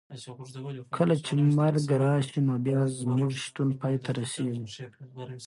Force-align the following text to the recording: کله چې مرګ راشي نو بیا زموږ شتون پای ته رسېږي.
کله 0.97 1.15
چې 1.25 1.31
مرګ 1.57 1.87
راشي 2.03 2.39
نو 2.47 2.53
بیا 2.65 2.79
زموږ 3.01 3.31
شتون 3.43 3.69
پای 3.81 3.95
ته 4.03 4.09
رسېږي. 4.17 4.67